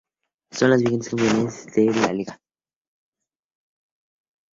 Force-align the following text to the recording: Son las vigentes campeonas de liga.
Son 0.51 0.71
las 0.71 0.81
vigentes 0.81 1.09
campeonas 1.09 1.67
de 1.75 2.11
liga. 2.13 2.41